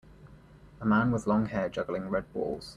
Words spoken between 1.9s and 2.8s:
red balls.